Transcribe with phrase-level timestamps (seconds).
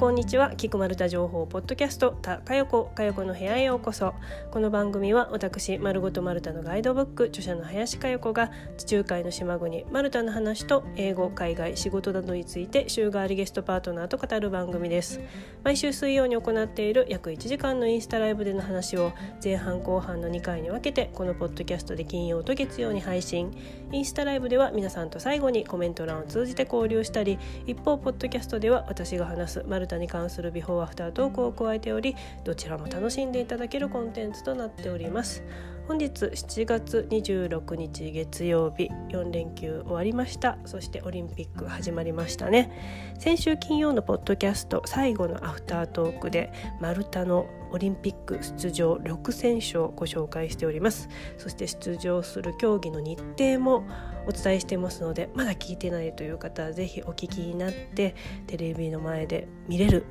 [0.00, 0.56] こんにちは。
[0.56, 4.14] 菊丸太情報ポッドキャストたかよこかよこの部屋へようこそ。
[4.50, 15.20] この番組は私丸ごと丸太のガイドブック著者の林かよこが地中海の島国丸太の話と英語海外仕事などについて週替わりゲストパートナーと語る番組です。
[15.64, 19.12] 毎週水曜に行っている約1時間のインスタライブでの話を
[19.44, 23.52] 前半後半の2回に分けてこのポッドキャストで金曜と月曜に配信。
[23.92, 35.42] インスタライブでは皆さんと最後にコメント欄を通じて交流したり一方ポッドキャストでは私が話す丸太に関するビフォーアフタートークを加えておりどちらも楽しんでいただけるコンテンツとなっております。
[35.88, 40.56] 本日7月26日月曜日4連休終わりました。
[40.64, 42.70] そしてオリンピック始まりましたね。
[43.18, 51.08] 先週金曜のポッドキャスト最後のアフタートークで丸太のオリンピック出場6選手をご紹介しております。
[51.38, 53.84] そして出場する競技の日程も
[54.30, 58.14] お伝えしてますのでまだ聞いてないという方は是非お聞きになって
[58.46, 60.04] テレビの前で見れる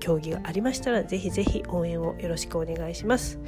[0.00, 3.38] 競技がありましたら是非是非応援をよろしくお願いします。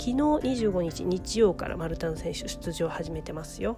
[0.00, 3.76] 昨日25日日曜からマルタン選手出場を始めてますよ。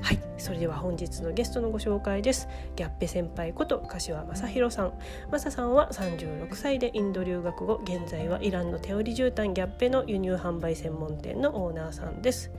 [0.00, 2.48] はいそれでは本日のゲストのご紹介です。
[2.74, 4.92] ギャッペ先輩こと柏正弘さん。
[5.30, 12.50] 正さんは36歳でインド留学後現在はイランの手織り絨毯ギャッペの輸入販売専門店のオーナーさんです。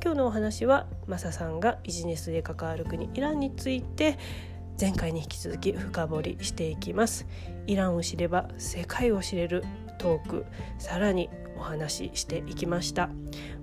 [0.00, 4.18] 今日のお話は正さんがビジネスで関わる国イランについて
[4.80, 7.26] 前回に引き続き深掘りしていきます。
[7.66, 9.64] イランを知れば世界を知れる
[10.00, 10.46] トーク
[10.78, 13.10] さらにお話ししていきました。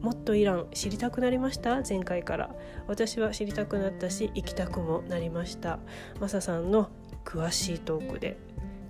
[0.01, 1.81] もっとイラン知りたくなりました？
[1.81, 2.55] 前回から。
[2.85, 5.79] 私は知りたくなったし行きたくもなりました。
[6.19, 6.91] マサさんの
[7.25, 8.37] 詳しいトークで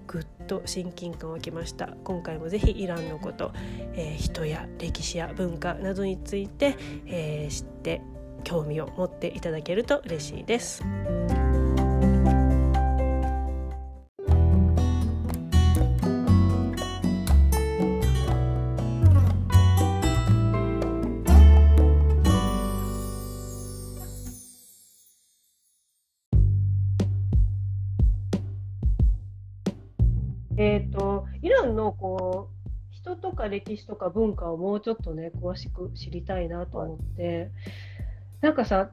[0.08, 1.88] ぐっと親近感を湧きました。
[2.04, 3.54] 今回もぜひイランのこと、
[3.94, 8.02] えー、人や歴史や文化などについて、えー、知って
[8.44, 10.83] 興味を持っていただけると嬉しいです。
[33.47, 37.52] か歴史とか文化をもうちょっとね、詳しく知りたいなと思って、
[38.41, 38.91] なんかさ、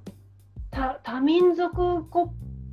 [0.71, 2.31] 多多民族国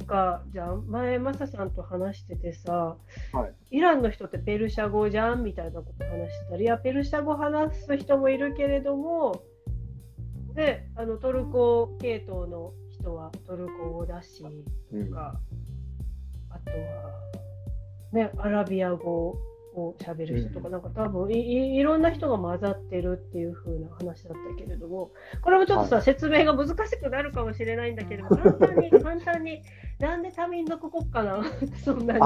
[0.07, 2.97] 家じゃん、前、マサさんと話しててさ、
[3.33, 9.43] はい、イランの人ってペルシャ語じゃんみたいなこと話してたり、いや、ペルシャ語話す人もいるけれども、
[10.53, 14.51] であのトルコ系統の人はトルコ語だしとか、
[14.91, 15.39] うん、あ
[16.65, 17.31] とは
[18.11, 19.37] ね、アラビア語
[19.73, 25.11] を喋る人とか、なんか多分いいろんな人が混ざってるっていう風な話だったけれども、
[25.41, 29.61] これもちょっとさ、はい、説明が難しくなるかもしれないんだけども、 簡単に、簡単に、
[29.99, 31.43] なんで多民族国家なの？
[31.83, 32.19] そんなに。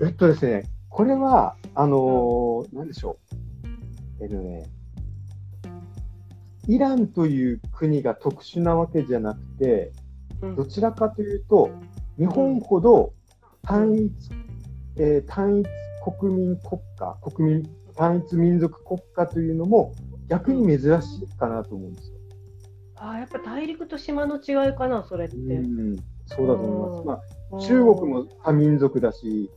[0.00, 3.18] えっとですね、これは、あのー、なんでしょ
[4.20, 4.24] う。
[4.24, 4.66] えっとね、
[6.66, 9.92] イランという国が特殊なわけじゃなくて、
[10.56, 11.70] どちらかというと、
[12.18, 13.12] 日本ほど
[13.62, 14.12] 単一
[15.00, 15.66] えー、単一
[16.12, 17.62] 国民国家、国民、
[17.96, 19.94] 単一民族国家というのも
[20.28, 22.18] 逆に珍しいかなと思うんですよ。
[22.96, 25.36] ああ、やっぱ大陸と島の違いかな、それって。
[25.36, 25.96] うん、
[26.26, 27.22] そうだと思います。
[27.50, 29.50] まあ、中国も多民族だし、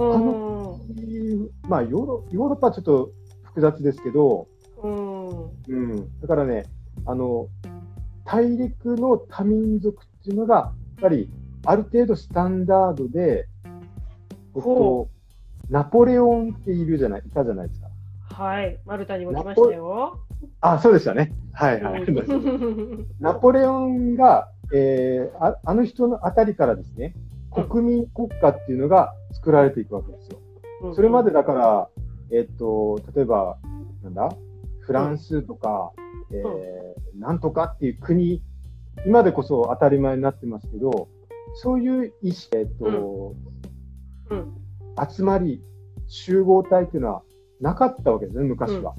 [0.00, 0.80] あの
[1.68, 3.10] まあヨーロ、ヨーロッパはちょっと
[3.42, 4.46] 複雑ですけど、
[4.82, 6.64] うん、うん、だからね、
[7.04, 7.48] あの、
[8.24, 11.30] 大陸の多民族っていうのが、やっぱり
[11.64, 15.08] ある程度スタンダードで、えっと、
[15.70, 17.88] ナポレオンっているじゃない、いたじゃないですか。
[18.34, 20.20] はい、マルタにも来ましたよ。
[20.60, 21.32] あ、そうでしたね。
[21.52, 22.06] はいはい。
[23.20, 27.14] ナポレオンが、えー、ああの人のあたりからですね、
[27.50, 30.38] 国民国家っていうのが作られていくわけですよ。
[30.82, 31.88] うん、それまでだから、
[32.30, 33.56] えっと、例えば、
[34.02, 34.32] なんだ、
[34.80, 35.92] フランスとか、
[36.30, 38.42] うん、えー、なんとかっていう国、
[39.06, 41.08] 今でこそ当たり前になってますけど、
[41.54, 43.34] そういう意思、えっと、
[44.30, 44.54] うんうん、
[45.06, 45.62] 集まり、
[46.06, 47.22] 集合体っていうのは
[47.60, 48.94] なかったわけですね、昔は。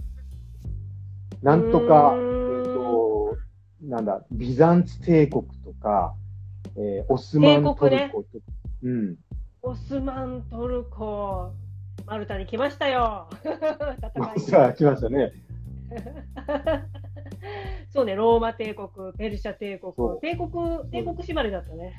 [1.41, 3.37] うん、なんとか、えっ、ー、と、
[3.81, 6.15] なんだ、ビザンツ帝国とか、
[6.75, 8.35] えー、オスマントルコとか、ね、
[8.83, 9.17] うん。
[9.61, 11.51] オスマントルコ、
[12.05, 13.27] マルタに来ましたよ。
[14.39, 15.33] さあ、来ましたね。
[17.89, 20.49] そうね、ローマ帝国、ペルシャ帝国、帝国、
[20.91, 21.95] 帝国縛りだったね。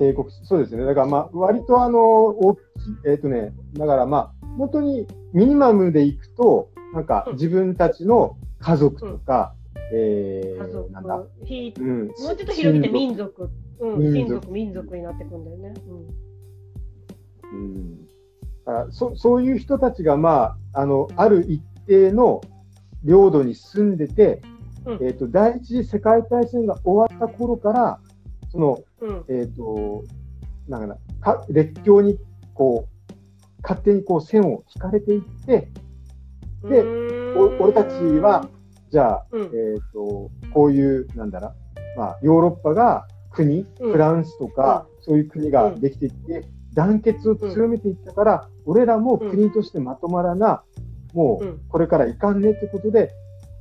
[0.00, 0.84] 帝国、そうですね。
[0.86, 2.62] だからまあ、割とあの、大きい、
[3.06, 15.74] えっ、ー、とね、だからまあ、本当にミニマムでいくと、なんか自分たちの家族とか、うん、えー、なんだ、うん、もうちょっと広げて民族、うん、民族、民族になってくんだよね。
[17.52, 17.58] うん。
[17.58, 18.06] うん、
[18.64, 22.40] だからそそういう人たちが、まあ、あのある一定の
[23.04, 24.40] 領土に住んでて、
[24.86, 24.94] うん。
[24.94, 28.00] えー、と第一次世界大戦が終わった頃から
[28.50, 29.24] その、うん。
[29.28, 30.04] えー、と
[30.68, 32.18] なんかなか列強に
[32.54, 33.12] こう
[33.62, 35.68] 勝手にこう線を引かれていって
[36.64, 36.82] で
[37.36, 37.88] お俺たち
[38.20, 38.48] は、
[38.90, 39.42] じゃあ、うん。
[39.42, 41.48] えー、とこういうなんだろ
[41.96, 43.92] う、まあ、ヨーロッパが国、うん。
[43.92, 46.44] フランスとか、そういう国ができていって、
[46.74, 50.62] 団結を強めていったから、俺らも国としてまとまらな、
[51.14, 51.60] もううん。
[51.68, 53.12] これからいかんねってことで、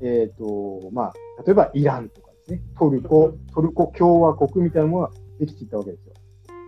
[0.01, 1.13] えっ、と、まあ、
[1.45, 6.13] 例えばイランとかですね、トルコ、トルコ共和国みたいなものができていったわけですよ。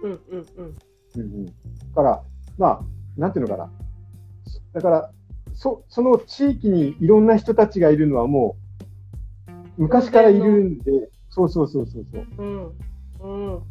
[0.03, 0.75] うんうんうん
[1.15, 1.45] うんうん。
[1.45, 1.51] だ
[1.95, 2.23] から、
[2.57, 2.81] まあ、
[3.17, 3.71] なんていうのかな。
[4.73, 5.11] だから、
[5.53, 8.55] そその地域にいろんな人たちがいるのはも
[9.77, 12.25] う、昔からいるんで、そうそうそうそうそう。
[12.37, 12.71] うん
[13.19, 13.63] うん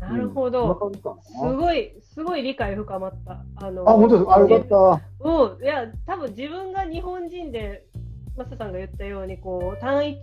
[0.00, 0.92] なるほど、
[1.22, 4.30] すごいすごい理解深まったあのあ、本当です。
[4.30, 5.02] あ、よかった。
[5.20, 7.84] うん、いや、多分自分が日本人で、
[8.36, 10.20] マサさんが言ったように、こう、単一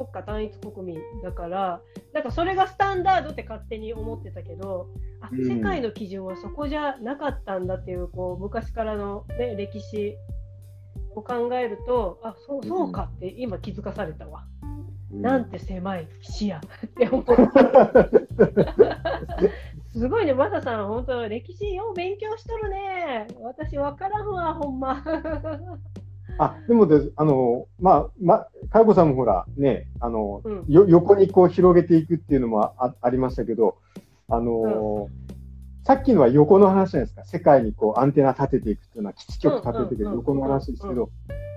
[0.00, 1.82] 国家、単一国民だから、
[2.14, 4.88] なんかそれがスタンダードって勝手に思ってたけど、
[5.20, 10.16] あ、うん世界の基準はそこじゃなかったんだっていう、こう、昔からの、ね、歴史
[11.14, 14.46] を考えると、あ、そう、そうかって今気づかされたわ。
[15.12, 16.60] なんて狭い視野っ
[16.96, 17.34] て思った。
[19.92, 23.26] すごいね、マサさん、本当歴史よう勉強しとるね。
[23.42, 25.02] 私わからんわ、ほんま。
[26.42, 33.76] あ、でもです、あの、まあ、ま、かよこさんもほら、ね、あの、うんよ、横にこう広げていくっていうのもあありましたけど、
[34.26, 35.08] あの
[35.82, 37.24] さっきのは横の話じゃないですか。
[37.24, 41.10] 世界にこうアンテナ立てていくっていうのは基地局立てていくうんうんうん横の話ですけど、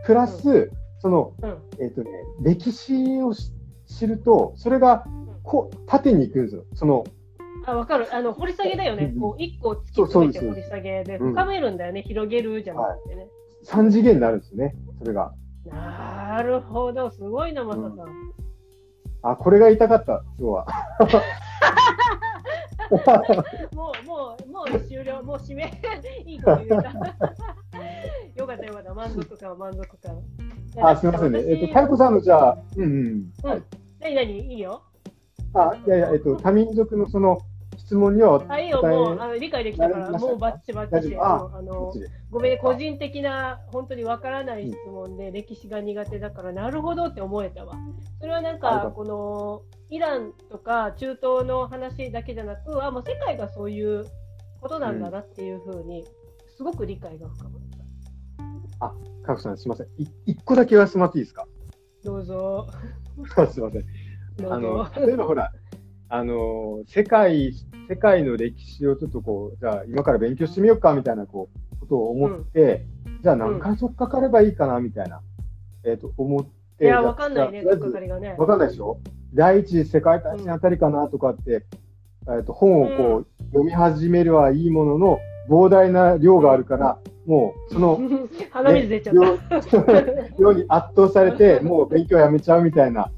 [0.06, 2.10] プラス、その、うんえっ、とね、
[2.42, 3.54] 歴史をし
[3.86, 5.06] 知ると、それが、
[5.44, 6.66] こう、縦に行くんですよ。
[6.74, 7.06] その、
[7.66, 8.14] あ、わかる。
[8.14, 9.18] あの、掘り下げだよねう。
[9.18, 12.02] んこう、一個突き詰めて掘り下げで、うん深めるんだよね。
[12.02, 13.28] 広げるじゃなくてね。
[13.64, 14.74] 三次元になるんですよね。
[15.00, 15.34] それが。
[15.66, 17.10] なるほど。
[17.10, 17.94] すごいな、マサさん。
[19.24, 20.68] あ、これが言いたかった、今日は。
[23.74, 25.24] もう、もう、もう終了。
[25.24, 25.72] もう締め。
[26.26, 26.76] いいこと言えた。
[28.36, 28.94] よかったよかった。
[28.94, 30.22] 満足感は満足感。
[30.82, 31.40] あ、すみませんね。
[31.48, 33.32] えっ、と、かよこさんのじゃあ、うんうん。
[33.50, 33.64] はい。
[34.02, 34.54] 何何？
[34.54, 34.82] いいよ。
[35.54, 37.40] あ、いやいや、えっ、と、多民族のその
[37.94, 38.80] 質問にはあ、いいよ。
[38.82, 41.94] 答えもう、あの理解できたから、もうバッチバッチああの
[42.32, 47.76] ごめんね、個人的な、本当にわからない質問で、歴史が苦手だから、なるほどって思えたわ。
[48.20, 49.62] それはなんか、この、
[49.92, 54.06] イランとか中東の話だけじゃなく、あ、もう世界がそういう
[54.60, 56.04] ことなんだなっていうふうに、
[56.58, 57.52] すごく理解が深まっ
[58.80, 58.88] た。
[58.88, 59.88] かよこさん、すみません。
[60.00, 61.46] い一個だけ言わせてもらっていいですか？
[62.04, 62.68] どうぞ。
[63.52, 63.86] すみません。
[64.38, 65.52] どあの例えばほら、
[66.10, 67.54] あの、世界、
[67.90, 72.86] 世界の歴史をちょっとこう、じゃあ今から勉強してみようかみたいなこうことを思って、
[73.22, 75.22] じゃあ何回そっかかればいいかなみたいな、
[75.84, 76.46] えっ、と、思っ
[76.78, 76.86] て。
[76.86, 78.36] いや、わかんないね、じゃあとっかかりがね。
[78.38, 79.00] わかんないでしょ？
[79.34, 81.66] 第一次世界大戦あたりかなとかって、
[82.28, 88.00] えっと本をこう、読み始めるはいいものの、膨大な量があるから、もうその
[88.52, 89.16] 鼻水出ちゃっ
[89.50, 89.60] た。
[90.40, 93.12] 量に圧倒されて、もう勉強やめちゃうみたいな、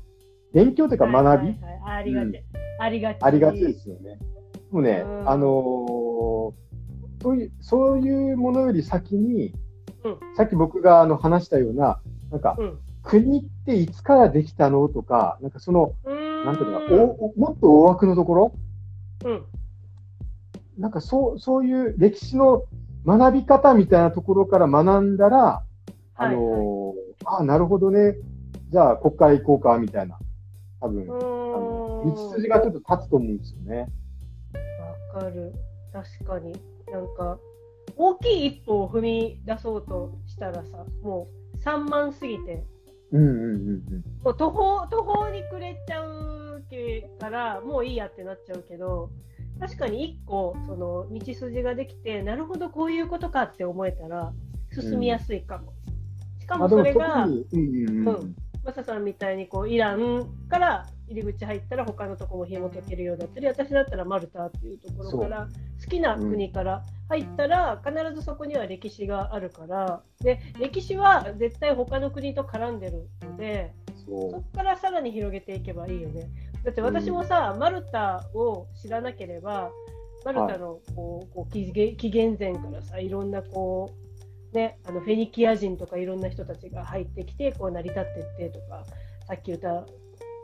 [0.54, 2.44] 勉強というか学び、はいはいはいありがち。
[2.80, 3.18] ありがち。
[3.22, 4.20] ありがちですよね。
[4.72, 6.66] もうね、うんあのー
[7.22, 9.54] そういう、そういうものより先に、
[10.04, 12.00] うんさっき僕があの話したような、
[12.32, 12.78] なんか、うん。
[13.02, 18.56] 国っていつからできたのとか、なんかその、んなんていうのか、おおもっと大枠のところ、
[19.26, 19.46] うん。
[20.78, 22.64] なんかそう、そういう歴史の
[23.06, 25.64] 学び方みたいなところから学んだら、
[26.16, 26.94] あのー
[27.26, 28.16] ああ、なるほどね。
[28.70, 30.20] じゃあ、こっから行こうか、みたいな。
[30.80, 33.88] 多分、あの道筋がちょっと立つと思うんですよね。
[35.14, 35.54] わかる。
[35.92, 36.54] 確かに。
[36.92, 37.40] なんか、
[37.98, 42.64] 大きい一歩を踏み出そうとしたらさ、もう3万すぎて、
[43.12, 44.04] うんうんうんうん。
[44.24, 46.36] もう途方、途方に暮れちゃう
[47.20, 49.10] から、もういいやってなっちゃうけど、
[49.60, 54.34] 確かに一個、その、道筋ができて、なるほど、こういうことかって思えたら、
[54.72, 55.74] 進みやすいかも。
[56.40, 58.36] しかもそれが、うんうんううんん。
[58.66, 65.48] マサさんみたいにこうイランから入り口入ったら他のとこも紐解けるようだったり私だったらマルタっていうところから
[65.84, 73.72] 好きな国から入ったら必ずそこには歴史があるからで歴史は絶対他の国と絡んでるので
[74.04, 76.30] そそこからさらに広げていけばいいよね。
[76.64, 79.72] だって私もさ、マルタを知らなければ
[80.26, 84.05] マルタのこうこう紀元前からさいろんなこう
[84.56, 88.84] ね、あのフェニキア人とかいろんな人たちが入ってきてこう成り立ってってとか
[89.28, 89.86] さっき言った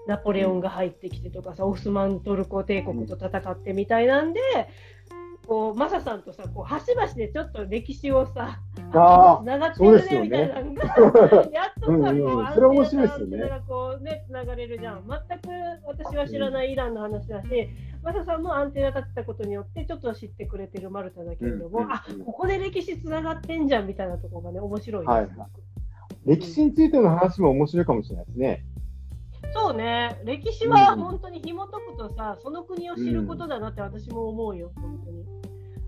[0.08, 4.42] ナポレオンが入ってきてとかさオスマントルコ帝国と戦ってみたいなんで、
[5.48, 8.60] こうマサさんとさこう端々でちょっと歴史をさ
[8.94, 10.84] あつながってるねみたいなのが
[11.52, 13.38] やっとさうんうんこうそれ面白いですよね。
[13.38, 15.04] アンテナがこうねつながれるじゃん。
[15.08, 15.50] 全く
[15.86, 17.70] 私は知らないイランの話だし
[18.04, 25.72] マサさんもアンテナ立てたことによってちょっと知ってくれてるマルタだけれども、うんうんうんあここで歴史つながってんじゃんみたいなところがね面白いです、はいはい
[26.26, 28.66] 歴史についての話も面白いかもしれないですね。
[29.54, 35.26] そうね歴史は本当に紐解くとさ、その国を知ることだなって私も思うよ本当に。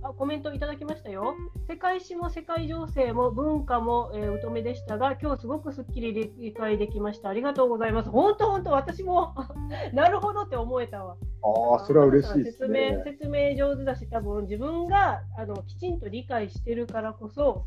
[0.03, 1.35] あコメントいただきましたよ。
[1.69, 7.29] 世界史も世界情勢も文化も、えー、疎めでしたが、今日すごくすっきり理解できました。
[7.29, 8.09] ありがとうございます。
[8.09, 9.33] 本当本当私も
[9.93, 11.15] なるほどって思えたわ。
[11.41, 13.03] ああ、それは嬉しいです説明ね。
[13.05, 17.65] 説明上手だし、多分自分があのきちんと理解してるからこそ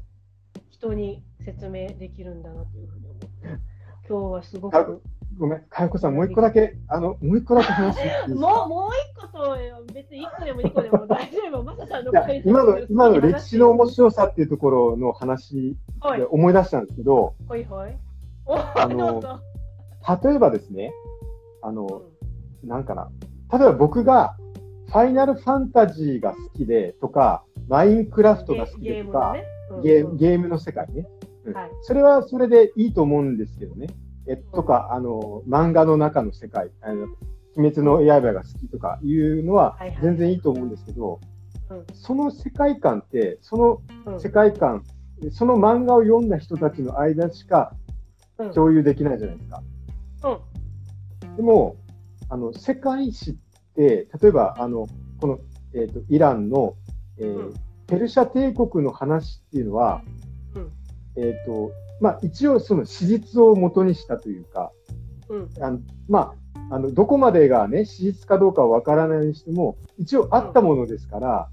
[0.71, 3.26] 人に説明できるんだなというふうに思って。
[4.09, 5.02] 今日はすごく。
[5.38, 8.35] ごめん、かよこさん、もう一個だけ、あの、もう一個だけ話していいですか？
[8.40, 8.90] もう、もう
[9.21, 9.57] 一個と、
[9.93, 11.62] 別に一個でも二個でも大丈夫。
[11.62, 12.12] マサさんの
[12.45, 15.76] 今の、今の歴史の面白さっていうところの話
[16.31, 17.99] 思い出したんですけど、はいはい。
[18.47, 19.21] おあの。
[20.25, 20.93] 例えばですね、
[21.62, 22.02] あうの、
[22.64, 23.11] なんかな、
[23.52, 24.37] 例えば僕が、
[24.87, 29.35] ファイナルファンタジーが好きでとか、マインクラフトが好きゲでとか、
[29.83, 31.09] ゲームの世界ね、
[31.45, 31.55] うん。
[31.55, 31.71] はい。
[31.83, 33.88] それはそれでいいと思うんですけどね。
[34.28, 37.04] えとか、あの、漫画の中の世界、あの
[37.56, 41.21] 鬼滅の刃が好きとかいうのは全然いいと思うんですけど、
[41.71, 41.87] うん。
[41.95, 44.21] その世界観って、そのうん。
[44.21, 44.85] 世界観、
[45.30, 47.73] その漫画を読んだ人たちの間しか
[48.38, 48.52] うん。
[48.52, 49.62] 共有できないじゃないですか。
[50.25, 51.37] うん。
[51.37, 51.76] でも、
[52.28, 53.35] あの、世界史っ
[53.75, 54.87] て、例えば、あの、
[55.21, 55.38] この、
[55.73, 56.75] えっ、と、イランの、
[57.18, 57.54] えーうん。
[57.87, 60.02] ペルシャ帝国の話っていうのは、
[60.54, 60.73] うん。
[61.16, 64.72] えっ、と、まあ、一応その史実を元にしたというか、
[65.28, 66.34] うんあのま
[66.70, 71.48] あ、あの、どこまでがね、史実かどうかはわからないにしても、一応あったものですから、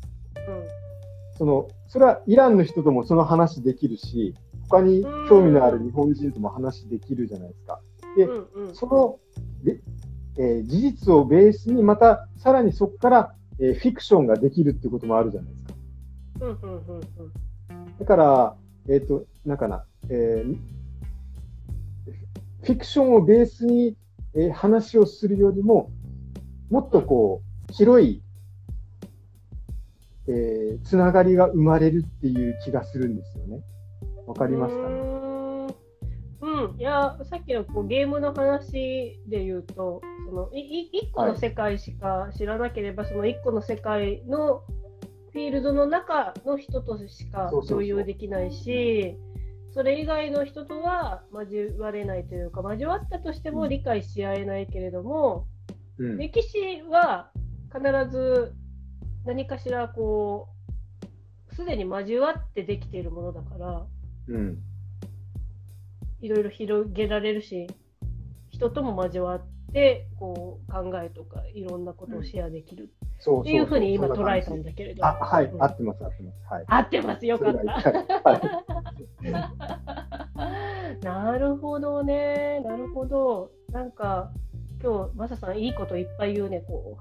[1.38, 4.36] その、それはイランの人ともその話できるし、
[4.70, 7.80] 他に興味のある日本人とも話できるじゃないですか。
[8.16, 9.20] でうんうんうんその、
[9.64, 9.80] で
[10.38, 15.74] えー事実をベースに、またさらにそこから、えーフィクションができるっていうこともあるじゃないですか。
[16.42, 17.02] うんうんうんうん
[18.00, 18.56] だから、
[18.90, 20.58] えっ、と、なんかな、えー
[22.64, 23.98] フィクションをベースに、
[24.34, 25.92] えー話をするよりも、
[26.70, 28.22] もっとこう、広い、
[30.28, 33.62] えーつながりが生まれるっていう気がするんですよね。
[34.26, 34.96] わかりますかね？
[34.96, 35.34] うーん
[36.44, 44.62] うん、いや、さっきのこうゲームの話で言うと、そのいい一個の世界しか知らなければ、その一個の世界の
[45.34, 49.18] フィールドの中の人としか共有できないし、
[49.74, 55.48] それ以外の人とは交われないというか、交わったとしても理解し合えないけれども、
[55.98, 56.18] うん。
[56.20, 57.32] 歴史は
[57.74, 58.54] 必ず
[59.26, 60.50] 何かしらこ
[61.52, 63.88] う、すでに交わってできているものだから、
[64.28, 64.60] うん。
[66.22, 67.66] いろいろ広げられるし、
[68.50, 69.42] 人とも交わっ
[69.74, 75.06] て、こう、考えとか、いろんなことをシェアできるっていうふうに今捉えたんだけれど。
[75.06, 76.54] あ、はい、うん合ってます、合ってます。
[76.54, 76.66] はい。
[76.68, 77.26] 合ってます。
[77.26, 77.60] よかった。
[77.60, 78.42] はい
[79.32, 79.42] は
[81.02, 81.04] い。
[81.04, 82.62] なるほどね。
[82.64, 83.52] なるほど。
[83.72, 84.32] なんか、
[84.82, 86.98] 今日、マサさん、いいこといっぱい言うね、こ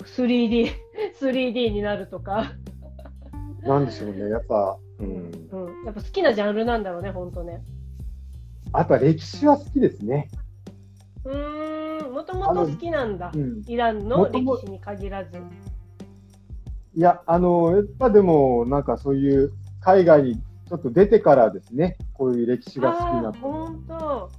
[0.00, 0.02] う。
[0.02, 0.68] 3D、
[1.20, 2.52] 3D になるとか。
[3.62, 5.06] なんでしょうね、やっぱ、うん。
[5.06, 5.84] うん。
[5.86, 7.62] やっぱ好きなジャンルなんだろうね、ほんとね。
[8.74, 10.28] やっぱ歴史は好きですね。
[11.24, 11.83] うーん、
[12.14, 13.38] もともと好きなんだう。
[13.38, 13.62] ん。
[13.66, 15.30] イランの歴史に限らず。
[16.96, 23.32] いや、あの、やっぱでも、なんかそういう海外にちょっと出てからですね、こういう歴史が好きにな。
[23.32, 24.30] 本当。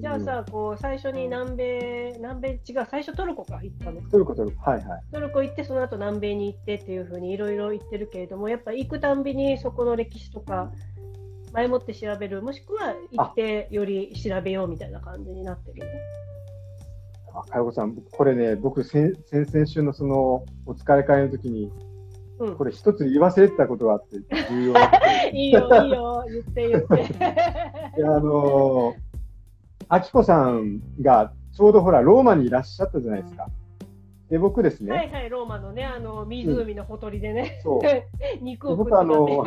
[0.00, 4.00] じゃあさ、こう最初に南米、南米違う、最初トルコか行ったの。
[4.08, 5.02] トルコトルコ、はいはい。
[5.12, 10.72] トルコ行って、その後南米に行ってっていうふうにいろいろ言ってるけれども、やっぱ行くたんびにそこの歴史とか、
[11.52, 15.82] 前もって調べる、もしくは行ってより調べようみたいな感じになってる。
[17.46, 21.70] あ、かよこさん、これね、僕、先先々週のその、お疲れ会の時に、
[22.38, 24.18] うんこれ一つ言い忘れてたことがあって、
[24.48, 24.74] 重要。
[25.32, 27.98] いいよ、いいよ、言って言って。
[27.98, 28.94] いや、あのー、
[29.88, 33.48] あきこさんがちょうどほら、ローマにいらっしゃったじゃないですか。
[34.30, 37.80] で、僕ですね、はいはい、ローマのね、あの湖のほとりでね、そう。
[38.40, 39.38] 肉を食ってたってい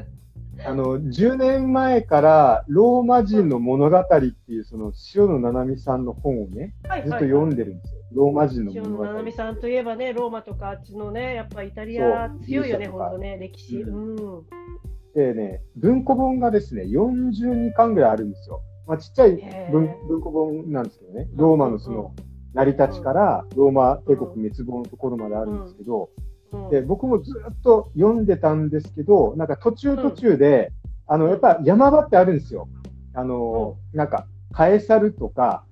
[0.00, 0.14] う。
[0.64, 8.00] あの、10年前から、ローマ人の物語っていう、その、塩野七海さんの本をね、はいずっと読んでるんですよ。
[8.12, 9.04] ローマ人の塩物語。
[9.04, 13.82] 野七海さんといえばね、ローマとかあっちのね、やっぱイタリア強いよね、本当ね、歴史。
[13.82, 14.42] ううん。
[15.14, 18.62] でね、文庫本がですね、42巻ぐらいあるんですよ。
[18.86, 19.36] まあ、ちっちゃい
[19.70, 22.14] 文文庫本なんですけどね、ローマのその、
[22.54, 26.10] 成り立ちからローマ帝国滅亡のところまであるんですけど、
[26.70, 30.72] で、僕もずっと読んでたんですけど、なんか途中途中で、
[31.06, 32.68] あの、やっぱ山場ってあるんですよ。
[33.14, 35.64] あの、なんか、カエサルとか、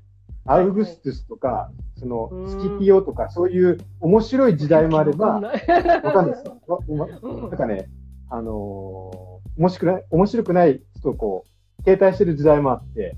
[0.46, 6.58] アウグストゥスとか、その、スキピオとか、そういう面白い時代もあれば、わかんないですよ。
[6.88, 7.88] なんかね、
[8.30, 11.44] あのー、面白くない、面白くない、ちょっとこ
[11.78, 13.16] う、停滞してる時代もあって、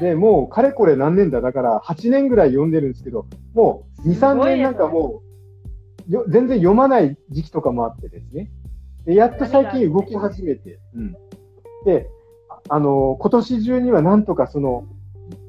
[0.00, 5.25] で、もう、かれこれ何年だ、だから8年ぐらい読んでるんですけど、もう、2、3年なんかもう、
[6.08, 8.50] よ全然読まない時期とかもあってですね。
[9.04, 11.16] で、やっと最近動き始めて、うん。
[11.84, 12.08] で、
[12.68, 14.86] あのー、今年中にはなんとかその、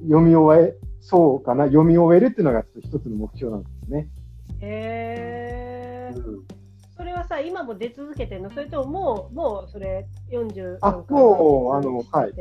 [0.03, 4.09] 読み終えそうかな、読み終えるっていうのが一つの目標なんですね。
[4.59, 6.43] へえ、うん、
[6.95, 8.49] それはさ、今も出続けてるの？
[8.49, 12.33] それとももう、もうそれ40あ、もう、あの、はい。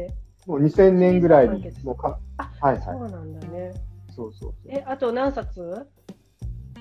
[0.46, 2.18] もう2000年ぐらいに、もうか、
[2.60, 2.82] はいはい。
[2.82, 3.74] そうなんだね。
[4.14, 5.86] そうそうえ、あと何冊？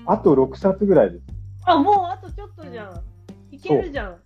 [0.06, 1.24] あと6冊ぐらいです。
[1.64, 3.02] あ、もうあとちょっとじゃん。
[3.50, 4.16] いけるじゃん。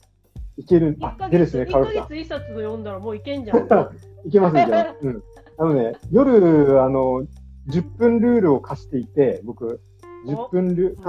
[0.57, 0.97] いける。
[1.01, 3.59] あ、でですね、1ヶ月1冊読んだらもういけんじゃん。
[4.25, 4.97] いけますじゃん。
[5.01, 5.23] うん。
[5.57, 7.27] あのね、夜、あの、
[7.69, 9.81] 10分ルールを貸していて、僕、
[10.27, 11.03] 10分ル、必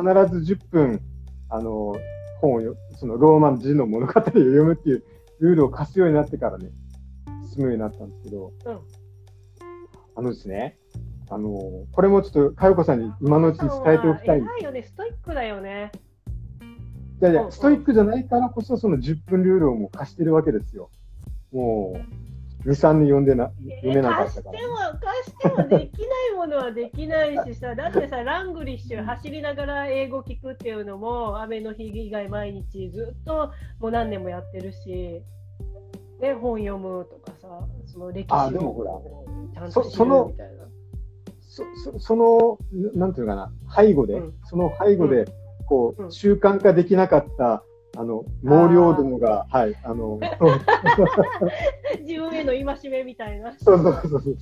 [0.44, 1.02] ず10分、
[1.50, 1.94] あの、
[2.40, 5.04] 本をそのローマ字の物語を読むっていう
[5.40, 6.72] ルールを貸すようになってからね、
[7.54, 8.80] 進むようになったんですけど、うん、
[10.16, 10.78] あのですね、
[11.32, 14.40] あの、これもちょっと、かよこさんに今のうちに伝えておきたい。
[14.40, 15.94] 偉いよね、ストイックだよね。
[17.22, 20.90] いやいや、ストイックじゃないからこそ、その10分ルールをもう貸してるわけですよ。
[21.54, 21.94] も
[22.66, 23.50] う、2、3年読んでな、
[23.82, 24.60] 読めなかったから。
[24.60, 35.24] 貸しても、貸してもできないものはできないしさ、 だってさ、ラングリッシュ走りながら英語聞くっていうのも、雨の日以外毎日ずっともう何年もやってるし、
[36.20, 38.86] ね、本読むとかさ、その歴史を
[39.54, 40.71] ちゃんと知るみたいな。
[41.52, 42.58] そそその、
[42.96, 45.26] なんていうかな、背後で、うん、その背後で、
[45.68, 47.62] こう、うん、習慣化できなかった
[47.98, 50.18] あの、毛量どもが、はい、あの、
[52.08, 53.54] 自分への戒めみたいな。
[53.60, 54.38] そうそうそうそう。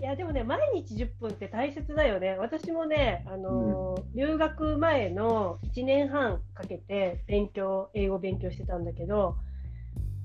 [0.00, 2.36] いや、でもね、毎日10分って大切だよね。
[2.36, 9.36] 私もね、あの、うん、留学前の1年半かけて勉強、英語勉強してたんだけど、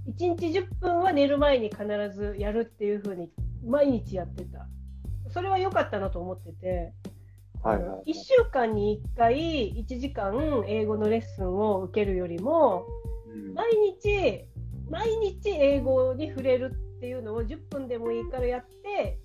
[0.08, 3.30] 1日10分は寝る前に必ずやるっていうふうに
[3.64, 4.68] 毎日やってた。
[5.30, 6.94] それは良かったなと思ってて、
[7.64, 12.86] はいはい、1週間に1回1時間英語のレッスンを受けるよりも、
[13.28, 14.46] うん、毎日
[14.90, 19.20] 毎日英語に触れるっていうのを10分でもいいからやって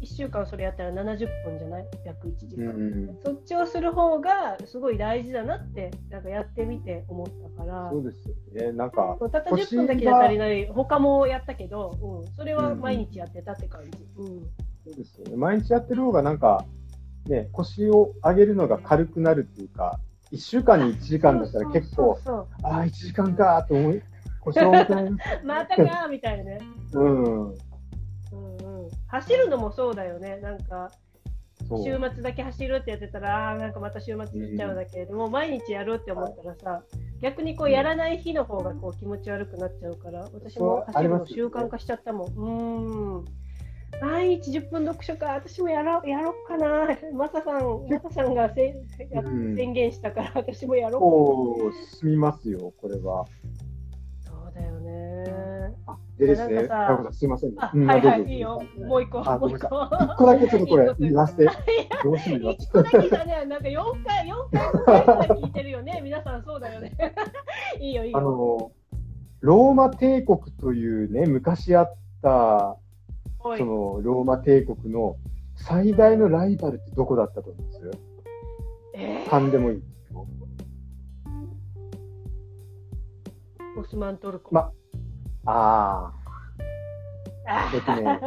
[0.00, 1.86] 1週間それやったら70分じゃない？
[2.06, 7.90] 約1時間、うん、そっちをする方がすごい大事だなってなんかやってみて思ったから。
[7.90, 8.34] そうですよ
[8.66, 8.72] ね。
[8.72, 10.66] なんかたった10分だけじゃ足りない。
[10.68, 14.50] 他もやったけど、うん、それは毎日やってたって感じ、うん、
[14.84, 16.64] そうですよね毎日やってる方がなんか
[17.26, 20.00] ね、腰を上げるのが軽くなるっていうか、
[20.32, 22.18] 1週間に1時間だったら結構、
[22.62, 24.02] ああ、1時間かと思い、
[24.40, 25.10] 腰が重くなり
[25.44, 26.58] ま たかみたいなね。
[26.94, 27.48] うん。
[27.50, 27.54] うん
[28.32, 30.38] うん、走るのもそうだよね。
[30.38, 30.90] なんか、
[31.84, 36.82] 週末だけ走るってやってたら、ああ、なんかまた週末行っちゃうんだけれども、うん、毎日やるって思ったらさ、
[37.20, 42.34] 逆にこうやらない日の方がこう気持ち悪くなっちゃうから、私も走るの習慣化しちゃったもん。
[42.34, 43.24] うん。
[44.00, 46.88] 毎日10分読書か、私もやろやろっかな。
[47.12, 48.74] マサさん、マサさんがせ、
[49.12, 51.86] うん、宣言したから、私もやろうかな。
[51.98, 53.26] 進みますよ、これは。
[54.20, 55.74] そうだよね。
[55.86, 57.56] あ、でですね、かすみません、ね。
[57.58, 58.62] はいはい、いいよ。
[58.78, 59.66] もう一個、もう一個。
[59.66, 61.44] 一個だけちょっとこれ、 言わせて。
[62.02, 62.52] どうしよう。
[62.52, 66.00] 一個だけだね、なんか4回、4回、5回聞いてるよね。
[66.04, 66.92] 皆さんそうだよね。
[67.78, 68.18] いいよ、いいよ。
[68.18, 68.72] あの、
[69.40, 72.78] ローマ帝国というね、昔あった
[73.42, 75.16] そのローマ帝国の
[75.56, 77.90] 最大のライバルってどこだったと思います？
[78.94, 80.26] えー、でもいいですよ。
[83.78, 84.54] オスマントルコ。
[84.54, 84.70] ま、
[85.46, 86.12] あ
[87.46, 87.70] あ。
[87.74, 88.20] えっとね、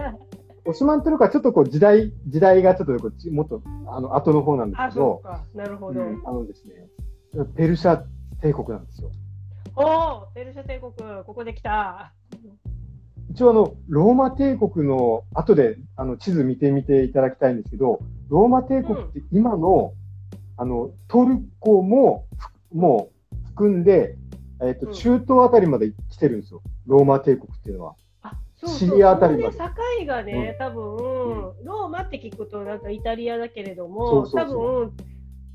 [0.66, 5.22] オスマントルコはちょっとこう時代、時代がちょっとこっち、もっとあの後の方なんですけど、
[5.54, 6.88] なるほど、うん、あのですね、
[7.56, 8.04] ペルシャ
[8.42, 9.12] 帝国なんですよ。
[9.76, 9.84] お
[10.24, 12.14] お、ペルシャ帝国、ここで来た。
[13.34, 19.94] 一応あの、ローマ帝国の、後であの地図見てみていただきたいんですけど、ローマ帝国って今の、
[20.58, 22.28] うん、あの、トルコも、
[22.72, 24.18] もう含んで、
[24.62, 26.62] えっ、ー、と、中東あたりまで来てるんですよ。
[26.86, 27.96] ローマ帝国っていうのは。
[28.68, 29.58] シリアあたりまで。
[29.58, 34.94] 境がね、多分、うん、ローマって聞くとなんかイタリアだけれども、多分、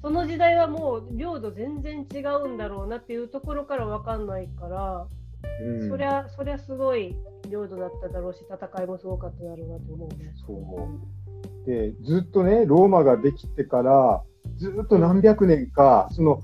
[0.02, 5.06] その時代はもう領土全然違うんだろうなっていうところから分かんないから、
[5.62, 7.16] うん、そりゃ、そりゃすごい
[7.48, 10.32] 領土だっただろうし、戦いもすごかっただろうなと思うね。
[10.46, 10.54] そ
[11.64, 11.66] う。
[11.66, 14.22] でずっとね、ローマができてから、
[14.56, 16.42] ずっと何百年か、その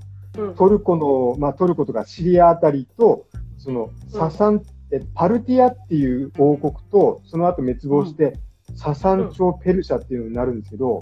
[0.55, 8.33] トルコの、まあトルコとかシリアあたりと、そのササン、えパルティアっていう王国と、その後滅亡して、
[8.75, 10.99] ササン朝ペルシャっていうのになるんですけど、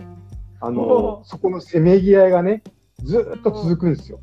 [0.59, 2.63] あの、そこのせめぎ合いがね、
[3.03, 4.21] ずっと続くんですよ。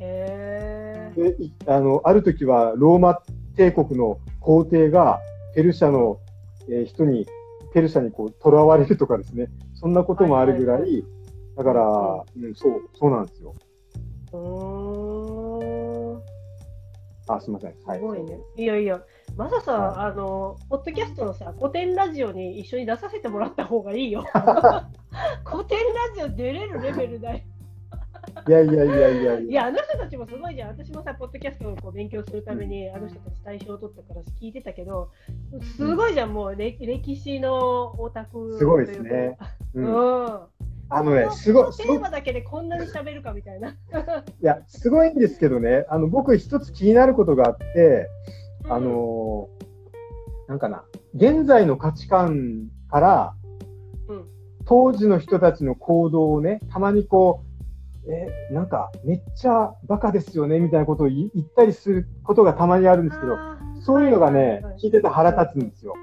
[0.00, 3.20] へであのある時はローマ
[3.56, 5.20] 帝国の皇帝が
[5.54, 6.20] ペルシャの、
[6.70, 7.26] えー、人に
[7.74, 11.04] ペルシャにこう囚われるとかですねそんなこともあるぐらい、はいはいはい、
[11.58, 13.54] だから、うん、そうそうなんですよ。
[17.30, 17.74] あすみません。
[17.74, 18.38] すごいね。
[18.56, 19.02] いやいや、
[19.36, 24.24] まささ、はい、あの、ポッドキャストのさ、古典ラジオに一緒に出させてもらった方がいいよ。
[25.44, 25.78] 古典
[26.14, 27.40] ラジオ出れるレベルだよ。
[28.48, 29.66] いやいやいやいやいや。
[29.66, 30.68] あの人たちもすごいじゃん。
[30.70, 35.10] 私もさ、ポッドキャストをこう勉強するために、あの人たち対象を取ったから聞いてたけど、
[35.76, 38.56] すごいじゃん、もう歴歴史のオタク。
[38.58, 39.36] すごいですね。
[39.74, 40.40] うん。
[40.90, 41.76] あのね、すごい。
[41.76, 43.70] テーマだけでこんなに喋るかみたいな。
[43.70, 43.74] い
[44.40, 48.08] や、すごいんですけどね、あの、僕一つ気になることがあって、
[48.70, 49.50] あの、
[50.48, 50.84] なんかな、
[51.14, 53.34] 現在の価値観から、
[54.08, 54.24] うん、
[54.64, 57.47] 当時の人たちの行動をね、たまにこう、
[58.08, 63.36] え、なんか、めっちゃバカですよね、みたいなことを言ったりすることがたまにあるんですけど、
[63.80, 65.94] そういうのがね、はいはいはい、聞いてて腹立つんですよ。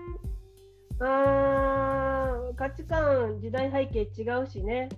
[1.00, 2.16] あ
[2.56, 4.90] 価値観、時代背景違うしね。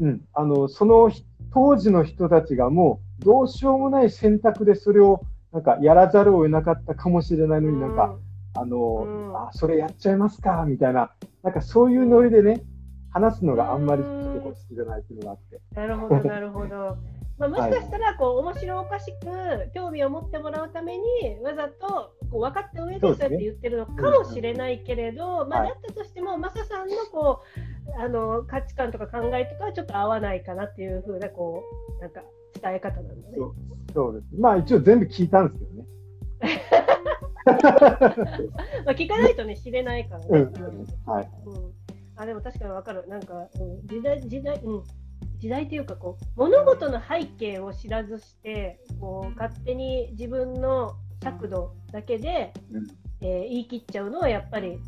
[0.00, 0.20] うん。
[0.34, 1.10] あの、その
[1.52, 5.22] 当時の人たちがもう、どうしようもない選択でそれを、
[5.52, 8.16] なんか、やらざるを得なかったかもしれないのになんか、
[8.54, 12.62] うん、あの、うん、あ、それやっちゃいますか、みたいな、なんかそういうノリでね、
[13.10, 15.60] 話すのがあんまりちょっと好きじゃないっていうのがあって。
[15.74, 16.96] なるほど、なるほど。
[17.38, 21.04] まあ、もしかしたらこう、面白おかしく興味を持ってもらうために
[21.42, 31.62] わざとこう分かった上でそうやって言ってるのかもしれないけれど、ね、まあ、だったとしても、マサさんのこうあの価値観とか考えとかはちょっと合わないかなっていうふうなこ
[31.98, 32.22] うなんか
[32.60, 33.36] 伝え方なんだね。
[33.94, 35.86] そうですまあ一応全部聞いたんですけどね。
[38.84, 40.26] まあ聞かないとね知れないからね。
[40.30, 41.75] うん、はい、うん
[42.16, 44.82] あでも確かにわかるなんか、うん、時代時代うん
[45.38, 52.86] 時代というかこう物事の背景を知らずしてこう勝手に自分の尺度だけで、うん、
[53.20, 54.78] えー、言い切っちゃうのはやっぱり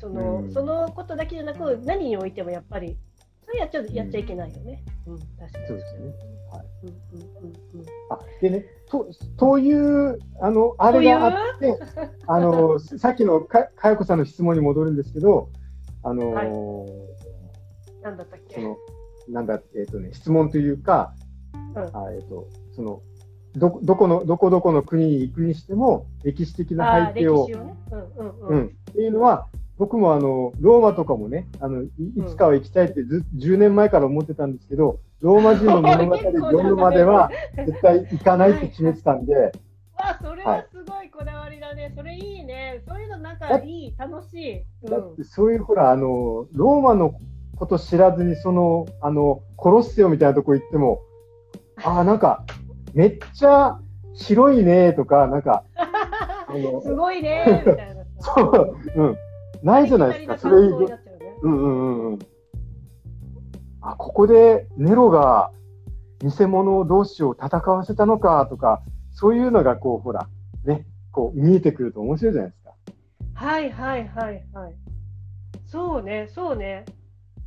[0.00, 2.96] そのうん、そのことだけじゃなく何においてもやっぱり
[3.44, 4.84] それやっちゃやっちゃいけないよね。
[5.06, 5.66] うん、確かに。
[5.66, 6.14] そうですよね。
[6.52, 6.66] はい。
[6.84, 7.86] うんうんうんうん。
[8.10, 11.76] あでねとというあのあれがあって
[12.26, 15.48] あのさっきのかかよこさんの質問に戻るんですけど
[16.02, 18.54] あのーはい、なんだったっけ？
[18.54, 18.76] その
[19.30, 21.12] なんだ、えっ、ー、とね、質問というか、
[21.74, 23.02] うん、あえっ、ー、と、その、
[23.54, 27.54] ど、どこの、どこどこの国に行くにしても、歴史的な背景を、ね、
[27.90, 28.66] うんうんうん、うん。
[28.66, 31.88] っていうのは、僕もあの、ローマとかもね、あの、い
[32.26, 39.50] つかは行きたいってず、10年前から思ってたんですけど、ローマ人の物語 読むまでは、絶対行かないって決めてたんで、わ
[39.98, 41.84] あ、それはすごいこだわりだね。
[41.84, 42.82] はい、それいいね。
[42.86, 44.64] そういうのなんかいい、楽しい。
[44.82, 47.14] うん、だってそういうほら、あの、ローマの
[47.56, 51.00] こと知らずに、その、あの、コロッセオみたいなとこ行っても、
[51.84, 52.44] ああ、なんか、
[52.94, 53.78] めっちゃ
[54.14, 55.64] 広いねとか、なんか、
[56.82, 58.04] すごいねみたいな。
[58.20, 59.16] そう、うん。
[59.62, 60.68] ないじゃないですか、それ、ね、
[61.42, 62.18] うんうんうん。
[63.80, 65.50] あ、ここでネロが
[66.20, 68.82] 偽物同士を戦わせたのかとか、
[69.18, 70.28] そういうのがこう、ほら、
[70.64, 72.74] ね、こう見えてくると面白いじゃないですか。
[73.34, 74.74] はいはいはいはい。
[75.66, 76.84] そうね、そうね。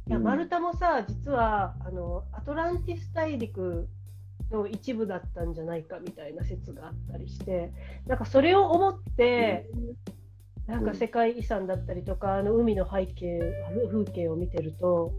[0.10, 3.88] いや、マルタもさ、実はあのアトランティス大陸
[4.52, 7.72] の一部だったんじゃないかみたいな説があったりして、
[8.06, 9.66] なんかそれを思って、
[10.68, 13.40] なんか世界遺産だったりとか、あの海の背景、
[13.90, 15.14] 風景を見てると、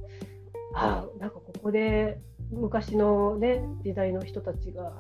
[0.75, 4.93] あなんかここで昔のね、時代の人たちが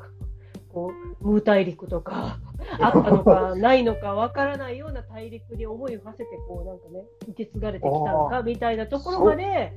[0.72, 2.38] こうムー大陸とか
[2.80, 9.72] あったのかないのかわからないような大陸に思いを馳せてこうなんかね受け継がれてきたのかみたいなところまで。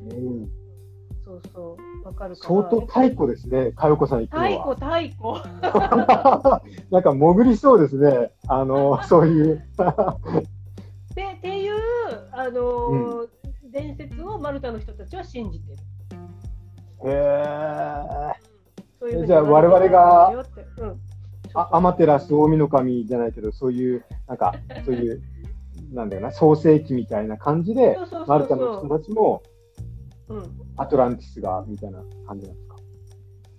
[1.26, 4.28] そうそう、わかる相当太古ですね、かよこさん。
[4.28, 5.42] 太古、太古。
[6.92, 9.68] なんか潜りそうですね、あの、 そういう。
[11.16, 11.74] で、っていう、
[12.32, 15.80] あの、うん、伝説をマルタの人たちは信じてる。
[17.06, 18.34] へ
[19.12, 19.26] え。
[19.26, 20.46] じゃあ我々が、
[20.78, 21.00] うん、
[21.54, 24.54] あアマテラス大神神じゃないけど、そういう、なんか、
[24.86, 25.22] そういう、
[25.94, 29.42] なんだよな、創世記みたいな感じで、マルタの人たちも、
[30.28, 30.44] うん、
[30.78, 32.76] アトランティスが、みたいな感じなんですか？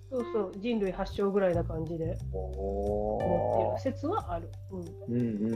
[0.09, 0.51] そそうそう。
[0.57, 2.17] 人類発祥ぐらいな感じで。
[2.31, 3.17] 思
[3.75, 4.49] っている説はある。
[4.71, 5.15] うん。
[5.15, 5.53] うんうん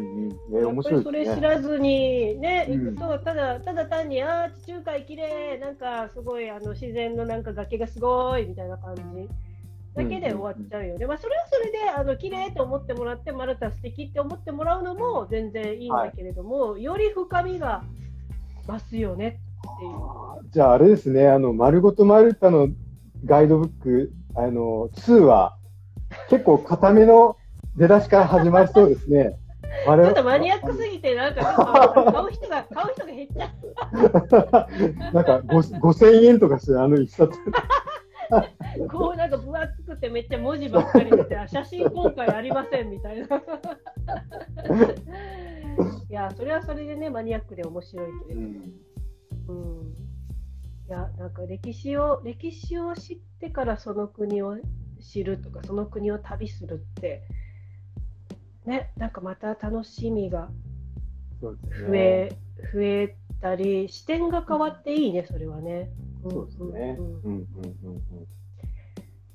[0.51, 0.65] うん。
[0.65, 9.01] やっぱりそれ知らずにね、行くとただただ単にああ地中海綺麗なんかすごいあの自然のなんか崖がすごいみたいな感じ。
[9.95, 17.83] だけで終わっちゃうよね、まあ、それはそれであの綺麗と思ってもらってマルタ素敵って思ってもらうのも全然いいんだけれども、はい、より深みが
[18.67, 19.31] 増すよねっ
[19.79, 20.51] ていう。
[20.51, 22.69] じゃああれですねあの丸ごとマルタの
[23.25, 25.57] ガイドブックあの、2は
[26.29, 27.37] 結構固めの
[27.75, 29.37] 出だしから始まりそうですね。
[29.85, 31.41] ちょっとマニアックすぎて、なんか
[32.11, 33.53] 買う人が、買う人が減っちゃ
[33.93, 35.13] う。
[35.13, 37.37] なんか5000円とかしてあの一冊。
[38.89, 43.27] こうなんか分厚くてめっちゃ文字ばっかり出て、写真今回ありませんみたいな。
[46.09, 48.41] いや、それはそれでね、マニアックで面白いけれど。
[48.41, 48.55] うん、
[49.47, 50.01] うん
[50.91, 54.57] いやなんか歴史を歴史を知ってからその国を
[54.99, 57.23] 知るとかその国を旅するって
[58.65, 60.49] ねなんかまた楽しみが
[61.41, 61.55] 増
[61.95, 62.35] え,、
[62.73, 65.89] 増えたり視点が変わっていいねそれはね。
[66.23, 66.97] そうですね。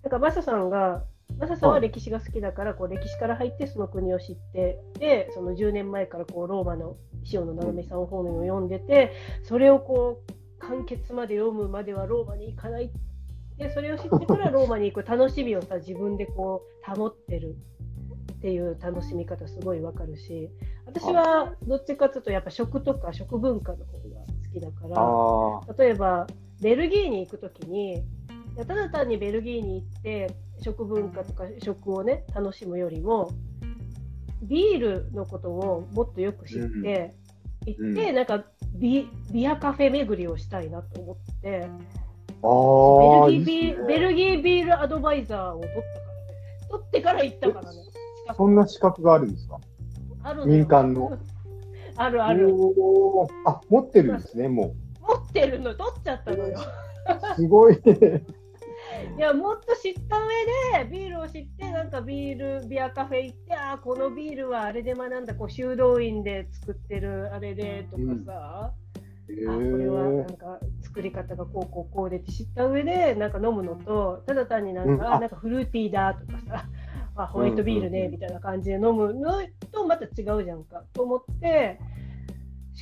[0.03, 1.05] なんかマサさんが
[1.39, 6.97] マサさんは歴史が好きだから、こう歴史から入ってその国を知ってでその10年前からこうローマの
[7.33, 12.91] 塩野直美さん方面を読んでてそれをこう完結まで読むまではローマに行かない
[13.59, 17.57] でそれを知ってからローマに行く楽しみをさ自分でこう保ってる
[18.35, 20.51] っていう楽しみ方すごいわかるし
[20.87, 26.27] 私はどっちかというとやっぱ食とか食文化の方が好きだから例えば
[26.61, 28.03] ベルギーに行く時に
[28.57, 33.31] ただ単にベルギーに行って食文化とか食をね楽しむよりも
[34.43, 37.15] ビールのことをもっとよく知って、
[37.67, 41.67] 行って、なんかビビアカフェ巡りをしたいなと思って、
[42.43, 46.69] あベルギービー、ね、ベルギービールアドバイザーを取ったからね。
[46.71, 47.79] 取ってから行ったからね。
[48.37, 49.59] そんな資格があるんですか？
[50.23, 51.19] ある民間の。
[51.97, 52.55] あるある。
[53.47, 54.75] あ、持ってるんですね、もう。
[55.09, 56.59] 持ってるの、取っちゃったのよ。
[57.37, 57.79] すごい。
[59.17, 68.75] いやもっと知った上でビールを知ってなんかビールビアカフェ行ってあこのビールはあれで学んだこう修道院で作ってるあれでとかさ、
[69.29, 76.65] うん、あこれはなんか作り方がこうこうこうでって知った上でなんか飲むのとただ単になんか、うん、なんかフルーティーだとかさ。
[77.19, 79.41] あホワイトビールねみたいな感じで飲むの
[79.73, 80.85] とまた違うじゃんか。
[80.93, 82.06] と思って資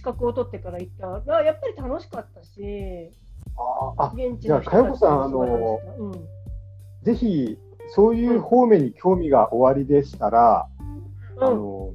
[0.05, 0.93] 格を取ってから行っ
[1.25, 3.11] たらやっぱり楽しかったし
[3.57, 6.13] あじゃあ、かよこさん、あの、うん、
[7.03, 7.57] ぜひ、
[7.91, 10.67] そういう方面に興味がおありでしたら、
[11.37, 11.93] うん、あの、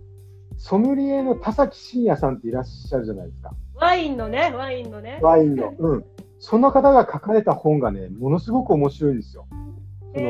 [0.57, 3.51] ソムリエの田崎真也さんっていらっしゃるじゃないですか。
[3.75, 5.19] ワインのね、ワインのね。
[5.21, 5.73] ワインの。
[5.79, 6.05] うん。
[6.39, 9.45] その方が書かれた本がね、ものすごく面白いんですよ。
[10.13, 10.29] その、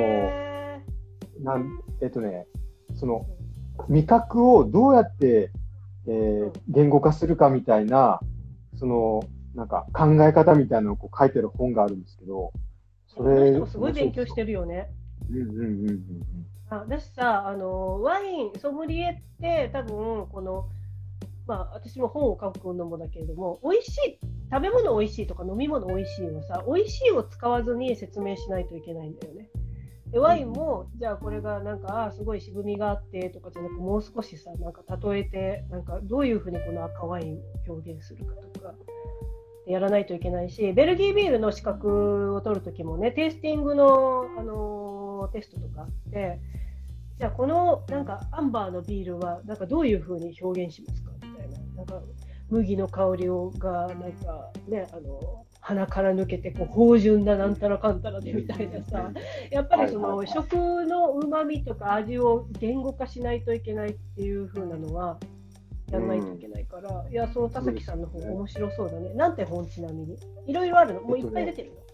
[1.43, 1.69] なん
[2.01, 2.47] えっとね、
[2.95, 3.25] その、
[3.87, 5.51] 味覚をどうやって、
[6.07, 8.19] えー、言語化するかみたいな、
[8.77, 9.23] その、
[9.55, 12.51] なんか考え方みたいなのをこう書いてる本があるんですけど、
[13.07, 13.53] それ。
[13.65, 14.89] すごい勉強してるよね。
[15.29, 15.99] うんうんうんうん。
[16.69, 20.69] あ私さ、あの、ワイン、ソムリエって多分、この、
[21.47, 24.19] まあ、私も本を書くのもだけれども、美味しい、
[24.51, 29.49] 食べ物美味しいとか飲み物美味しいをさ、美味しいを使わずに説明しないといけないんだよね。
[30.11, 38.73] でワインも、じゃあこれがなんか、あすごい渋みがあってとかじゃなくもう少しさ、なんか例えて、なんかどういうふうにこの赤ワインを表現するかとか、
[39.67, 46.39] やらないといけないし、ベルギービールの資格を取るときもね、テイスティングの、あのテストとかあって、
[47.19, 51.59] じゃあこのなんかアンバーのビールはなんかどういうふうに表現しますかみたいな。
[51.75, 52.01] なんか
[52.49, 59.11] 麦の香りをがなんかね、あの鼻から抜けてこう芳醇ななんたらかんたらでみたいなさ。
[59.51, 65.19] やっぱりその食のうまみとか味を言語化しないといけないっていう風なのは
[65.91, 69.13] やらないといけないから、うん、いや、その田崎さんの方面白そうだね。
[69.13, 70.17] なんて本ちなみに？
[70.47, 71.01] いろいろあるの？
[71.01, 71.93] もういっぱい出てるの、えっと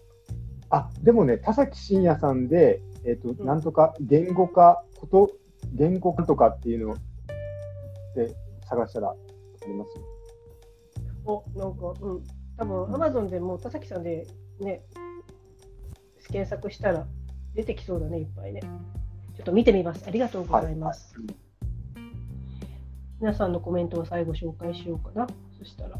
[0.70, 5.32] あ、でもね、田崎真也さんで、えっ、ー、と、うん、なんとか言語化、こと、
[5.74, 6.96] 言語化とかっていうの
[8.14, 8.34] で
[8.68, 9.16] 探したらあ
[9.66, 9.90] ります
[11.26, 12.22] お、なんか、うん。
[12.58, 14.26] 多分、アマゾンでも田崎さんで
[14.60, 14.82] ね、
[16.30, 17.06] 検索したら
[17.54, 18.60] 出てきそうだね、いっぱいね。
[19.36, 20.04] ちょっと見てみます。
[20.06, 21.14] ありがとうございます。
[21.14, 21.46] はい
[23.18, 25.26] 皆さんのコメントを最後紹介しようかな。
[25.58, 25.98] そしたら。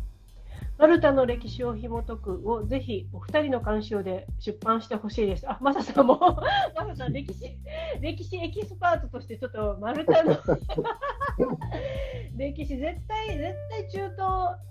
[0.79, 5.49] マルタの歴史を紐解くをぜひお二人の監修で出版してほしいです。
[5.51, 6.19] あ、マサさんも？
[6.77, 7.57] マサさん歴史、
[8.01, 10.37] 歴史エキスパートとしてちょっとマルタの
[12.37, 14.19] 歴史絶対絶対中東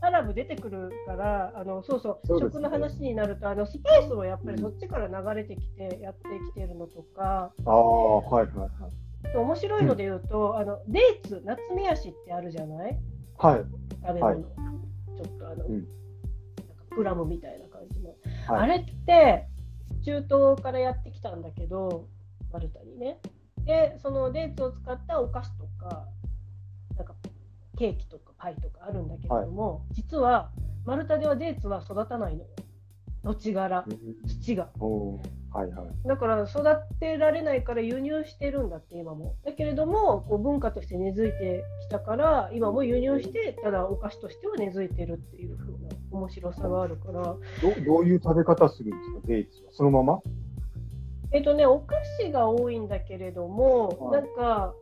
[0.01, 2.39] アラブ出てくるからあのそうそうね。
[2.39, 8.69] 食の話になるとあのスパイスもやっぱりそっちから流れてきてやってきてるのとか、ああ、はいはいはい。
[9.37, 12.97] 面白いので言うと、あのデーツナツメヤシってあるじゃない？
[13.39, 13.61] はい。
[14.05, 14.45] 食べ物、はい
[15.15, 15.73] ちょっとあの、うん。
[15.73, 15.87] なんか
[16.95, 18.09] プラムみたいな感じの、
[18.47, 18.63] はい。
[18.63, 19.47] あれって
[20.03, 22.07] 中東からやってきたんだけど
[22.51, 23.19] マルタにね。
[23.65, 26.05] でそのデーツを使ったお菓子とか
[26.95, 27.15] なんか
[27.77, 30.51] ケーキとかパイとかあるんだけれども、実は
[30.85, 32.49] マルタではデーツは育たないのよ。
[33.23, 33.85] 土地柄。
[34.27, 34.69] 土が
[35.55, 35.87] はいはい。
[36.05, 36.63] だから育
[36.99, 39.35] てられないから輸入してるんだって今も。
[39.45, 45.77] だけれどもこう文化として根付いてきたから今も輸入してただお菓子としては根付いてるっていう風な
[46.11, 47.21] 面白さがあるから。
[47.23, 47.37] ど
[47.85, 49.71] どういう食べ方するんですか、デーツは。
[49.71, 50.19] そのまま？
[51.31, 54.21] えっとねお菓子が多いんだけれども、はい。
[54.21, 54.73] なんか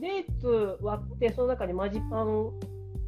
[0.00, 2.50] デーツ割ってその中にマジパン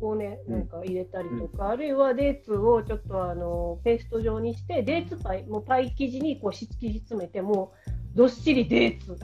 [0.00, 0.54] をねうん。
[0.54, 7.72] なんか入れたりとか、あるいはデーツをちょっとあのペースト状にしてデーツパイもうパイ生地にこう敷き詰めても
[8.14, 9.16] うどっしりデーツ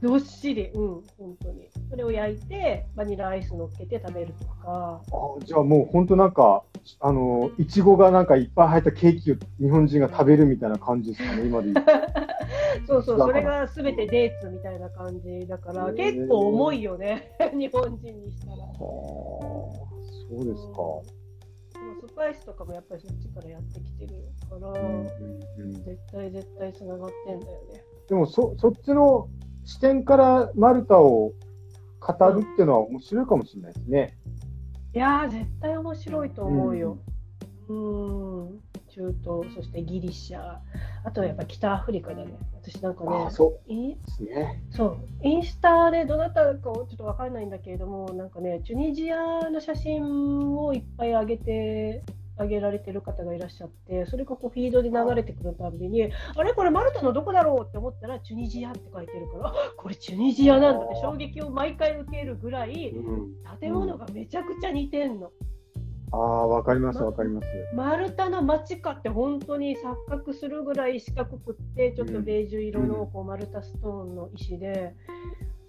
[0.00, 0.70] どっしり。
[0.74, 1.68] うん本当に。
[1.90, 5.00] それを焼いてバニラアイス乗っけて食べるとか。
[5.12, 6.62] あじゃあもう本当なんか、
[7.00, 11.72] あの、いちごがなんかいっぱい入ったケーキを日本人が食べるみたいな感じですかね、今で。
[12.86, 17.30] そうそうそれが全てデーツみたいな感じだから結構重いよね。
[17.52, 18.56] 日本人にしたら。
[18.56, 21.22] はあ、そうですか。
[22.06, 24.14] スパイスとかもやっぱりそっちからやってきてる
[24.48, 25.08] から、うんうん
[25.58, 25.72] うん。
[25.84, 27.84] 絶対絶対つながってんだよね。
[28.12, 29.30] でもそ、そっちの
[29.64, 31.32] 視点からマルタを
[31.98, 34.18] 語るっていうのは面白いかもしれないですね。
[34.94, 36.98] いやー絶対面白いと思うよ。
[37.68, 40.58] うん中東そしてギリシャ
[41.04, 42.36] あとはやっぱ北アフリカだね。
[42.62, 44.62] 私なんかねあそインうですね。
[44.68, 52.02] そうインスタでどなたかちょっとわからないんだけれどもなんかねチュニジアの写真をいっぱい上げて
[52.38, 65.30] 上げられてる方がいらっしゃってそれがこうフィードで流れてくるたんびにあれこれマルタのどこだろうって思ったらチュニジアって書いてるからあこれチュニジアなんだって衝撃を毎回受けるぐらいうん、建物がめちゃくちゃ似てんの。
[66.12, 67.46] ああ、わかります、わかります。
[67.74, 74.94] マルタの街かって本当に錯覚するぐらい四角くってちょっとベージュ色のこうマルタストーンの石で、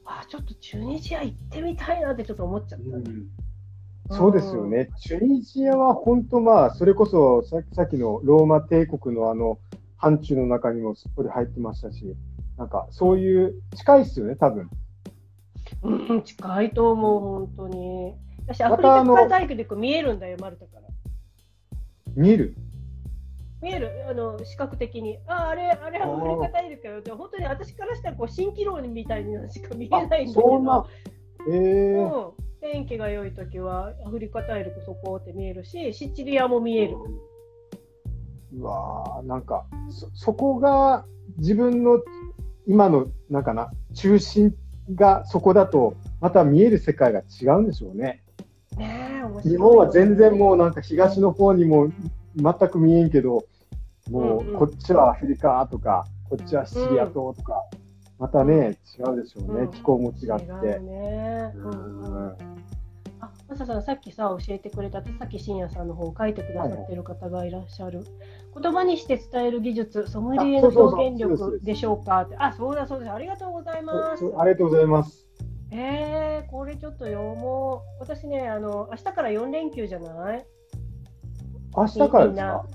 [0.05, 3.27] あちょっとチュニジア行ってみたいなってちょっと思っちゃった、うん
[4.11, 4.89] そうですよね。
[4.99, 9.59] チュニジアは本当まあ、それこそささっきのローマ帝国のあの、
[9.97, 12.15] 範疇の中にもすっぽり入ってましたし、
[12.57, 14.69] なんかそういう、近いですよね、多分。
[15.81, 18.13] うん、近いと思う本当に。
[18.45, 20.87] 私アフリカ大陸でこう見えるんだよマルタから。
[22.15, 22.55] 見える？
[23.61, 23.89] 見える？
[24.09, 25.17] あの視覚的に。
[25.25, 27.11] ああれあれアフリカ大陸よって。
[27.11, 30.33] 本当に私からしたらこう蜃気楼みたいにしか見えないんだけど。
[30.33, 30.85] そんな、
[31.49, 32.31] ええうん、
[32.63, 36.95] 天気が良い時はアフリカ大陸そこって見えるしシチリアも見える。
[38.55, 41.05] うわーなんかそ、そこが
[41.37, 41.99] 自分の
[42.65, 44.55] 今の、なんかな、中心
[44.95, 48.23] がそこだと、また見える世界が違うんでしょうね。
[48.77, 51.91] ね日本は全然もうなんか東の方にも
[52.35, 53.45] 全く見えんけど、
[54.09, 57.55] もうんうんうこっちはアフリカとか、こっちはシチリア島とか、
[58.19, 60.45] またね、違うでしょうね、うん気候も違違って。
[60.77, 61.51] うね。
[61.55, 62.35] うんうん
[63.19, 68.03] あ、マサさん、さっきさ、教えてくれた田崎真也さんの本を書いてくださってる方がいらっしゃる。
[68.61, 72.21] 言葉にして伝える技術、ソムリエの表現力でしょうか？
[72.23, 72.35] って。
[72.37, 73.11] あ、そうだそうです。
[73.11, 75.25] ありがとうございますありがとうございます。
[75.71, 78.01] えー、これちょっと読もう。
[78.01, 80.45] 私ね、あの、明日から4連休じゃない？
[81.75, 82.55] 明日からですか？
[82.57, 82.65] あ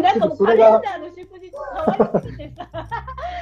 [0.00, 2.86] なんかもうカレンダーの祝日変わりすぎてさ、あ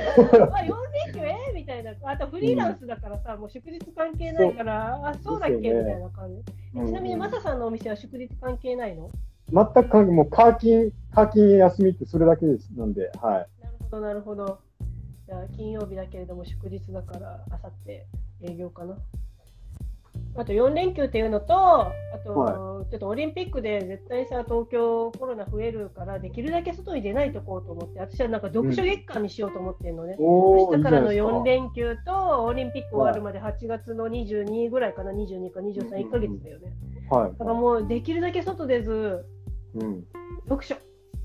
[0.06, 0.74] 4
[1.06, 6.42] 連休えみたいな、あとフリーランスだからさ、もう祝日関係ないから、あそうだっけ、ねみたいな感じ。
[6.76, 9.08] えちなみに、マサさんのお店は祝日関係ないの？
[9.52, 12.68] 全く関係もうカーキン、カーキン休みってそれだけです。
[12.76, 13.64] なんで、はい。
[13.64, 14.58] なるほど、なるほど。
[15.26, 18.06] じゃあ、金曜日だけれども祝日だから、あさって
[18.42, 18.96] 営業かな？
[20.38, 21.92] あと4連休っていうのと、あ
[22.24, 30.14] と、はちょっとオリンピックで絶対さ、東京コロナ増えるから、できるだけ外に出ないとこうと思って、私はなんか読書月間にしようと思ってるのね。
[30.20, 36.72] おー明日からの4いいじゃないですか連休と、オリンピック終わるまで8月の22ぐらいかな、22か23、1ヶ月だよね。
[37.10, 37.32] はい。
[37.32, 39.26] だからもう、できるだけ外出ず、
[39.74, 40.04] うん。
[40.44, 40.78] 読書っ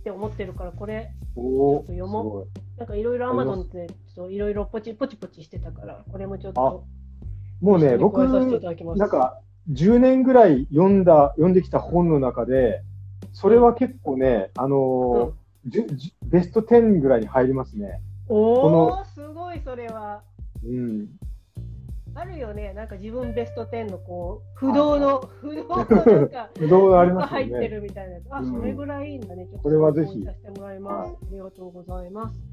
[0.04, 3.88] て思ってるから、これ、ちょっと読もうすなんかいろいろアマゾンって、
[4.32, 6.86] いろいろポチポチポチしてたから、これもちょっと、
[7.64, 8.28] もうね、僕。
[8.28, 9.40] なんか、
[9.72, 12.82] 10年ぐらい読んだ、読んできた本の中で、
[13.32, 15.32] それは結構ね、あのー
[15.66, 18.02] じゅじゅベスト10ぐらいに入りますね。
[18.28, 20.22] おこお、すごい、それは。
[20.62, 21.08] うん。
[22.16, 22.74] あるよね。
[22.74, 25.84] なんか自分ベスト10のこう不動の、不動のな
[26.22, 28.52] んか 不動あります入ってるみたいなあ、うん。
[28.52, 29.46] それぐらいいいんだね。
[29.46, 30.12] ちょっとこれはぜひ。
[30.12, 32.40] 参考にさせてもらいます、はいありがとうございます。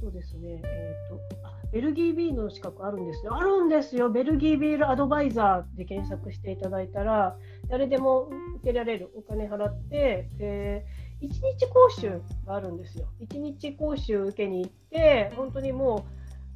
[0.00, 0.62] とですね。
[0.64, 4.10] えっ、とあベルギービールの資格あるんですよあるんですよ。
[4.10, 7.36] ベルギービールアドバイザーで検索していただいたら
[7.68, 8.30] 誰でも
[8.60, 10.86] 受けられるお金払ってで
[11.20, 13.08] 1日講習があるんですよ。
[13.20, 16.06] 1日講習受けに行って本当にも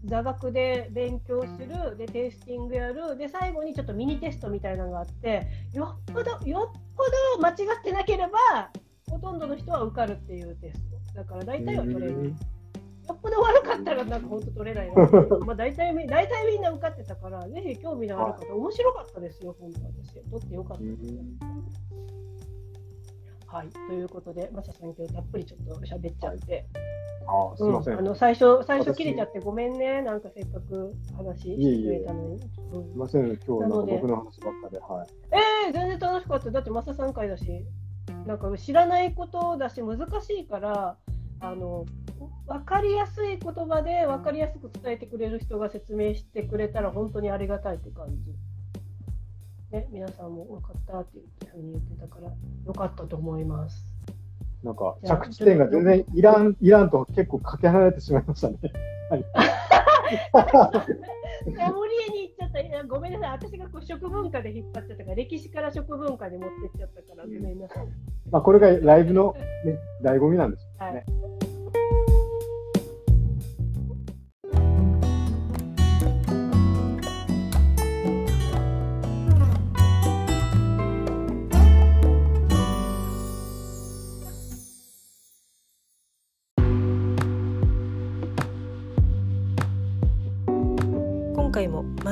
[0.04, 7.04] う座学で勉強するでテイスティングやるで最後にちょっとミニテストみたいなのがあってよっぽどよっぽ
[7.36, 8.70] ど間違ってなければ
[9.10, 10.92] ほとんどの人は受かるっていうテスト。
[11.14, 12.30] だから大体は取れる。
[12.30, 12.30] よ
[13.12, 15.08] っぽど悪かったらなんか本当取れないな
[15.46, 21.62] まあ大体み大体みんな受かってたからぜひ興味のある方面白かったですよ本当私取ってよかったです。
[23.46, 23.68] はい。
[23.68, 26.66] ということでマサさん今日たっぷりちょっと喋っちゃって、
[27.26, 27.94] あすみません。
[27.94, 27.98] うん。
[28.00, 30.00] あの最初最初私切れちゃってごめんね。
[30.00, 32.32] なんかせっかく話してくれたのに。
[32.32, 32.40] うん。
[32.40, 32.48] す
[32.88, 33.92] みません、今日ので。
[33.92, 35.08] 僕の話ばっかで、はい。
[35.66, 36.50] えー、全然楽しかった。
[36.50, 37.66] だってマサさん回だし
[38.26, 40.96] なんか知らないことだし難しいから
[41.42, 41.84] あの
[42.46, 48.32] 分かりやすい言葉で分かりやすく伝えてくれる人が説明してくれたら本当にありがたいって感じ。
[49.76, 52.30] ね、皆さんも分かったっていうふうに言ってたから
[52.66, 53.84] よかったと思います。
[54.62, 58.58] なんか着地点が全然イラン、イランと結構かけ離れてしまいましたね。
[59.10, 59.24] はい。
[60.12, 62.86] サモリエに行っちゃった。
[62.86, 63.30] ごめんなさい。
[63.30, 67.86] 私がこう食文化で引っ張っちゃったから、歴史から食文化に持ってっちゃったから、ごめんなさい。
[68.30, 69.34] まあこれがライブの、
[69.64, 71.41] ね、醍醐味なんですよはい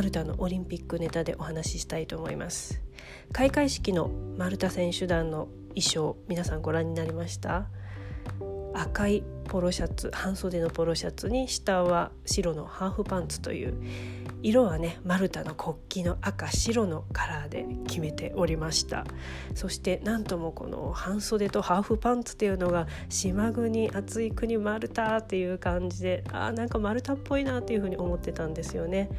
[0.00, 2.80] マルタのオリンピックネタでお話ししたいと思います。
[3.32, 7.66] 開会式のマルタ選手団の衣装皆さんご覧になりました？
[8.72, 13.74] 赤いポロシャツ半袖のポロシャツに下は白のハーフパンツという
[14.42, 19.04] 色はねマルタの国旗の赤白のカラーで決めておりました。
[19.54, 29.10] そしてなんともこの半袖とハーフパンツっていうのが島国暑い国マルタっていう感じであーなんかマルタっぽいなっていうふうに思ってたんですよね。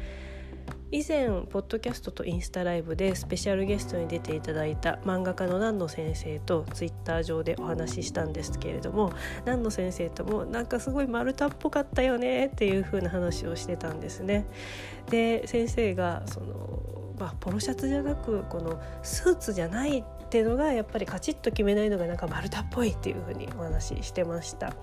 [0.92, 9.10] 以前ポッドキャストとインスタライブでスペシャルゲストに出ていただいた漫画家の南野先生とツイッター上でお話ししたんですけれども
[9.46, 14.44] 南野先生ともなんかすごい丸太っぽかったよねっていう風な話をしてたんですね。
[15.08, 16.82] で先生がその、
[17.18, 24.74] まあ、ポロシャツじゃなくこのスーツじゃないっていうのがやっぱりカチッと決めないのがなんか丸太っぽいっていう風にお話ししてました。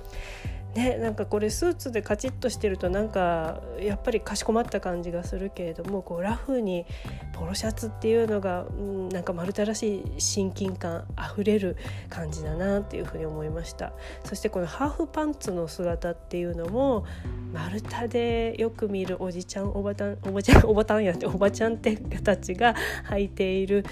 [0.75, 6.85] ね、なんかこれスーツでカチッとしてるとなんかやっぱりかしこまった感じがするけれどもこうラフに
[7.33, 11.75] ポロシャツっていうのが、うん、なんか丸太らしい親近感あふれる
[12.09, 13.93] 感じだなっていうふうに思いました。
[14.23, 17.05] そしてこのハーフパンツの姿っていうのも
[17.51, 22.75] 丸太でよく見るおじちゃんおばたんおばちゃんおばたんやっておばちゃんってたちが
[23.09, 23.85] 履いている